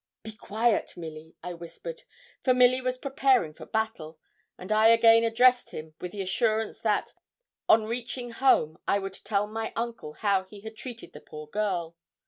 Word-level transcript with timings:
'Be 0.23 0.31
quiet, 0.31 0.97
Milly,' 0.97 1.35
I 1.43 1.53
whispered, 1.53 2.01
for 2.43 2.55
Milly 2.55 2.81
was 2.81 2.97
preparing 2.97 3.53
for 3.53 3.67
battle; 3.67 4.17
and 4.57 4.71
I 4.71 4.87
again 4.87 5.23
addressed 5.23 5.69
him 5.69 5.93
with 6.01 6.11
the 6.11 6.23
assurance 6.23 6.79
that, 6.79 7.13
on 7.69 7.85
reaching 7.85 8.31
home, 8.31 8.79
I 8.87 8.97
would 8.97 9.13
tell 9.13 9.45
my 9.45 9.71
uncle 9.75 10.13
how 10.13 10.43
he 10.43 10.61
had 10.61 10.75
treated 10.75 11.13
the 11.13 11.21
poor 11.21 11.45
girl. 11.45 11.95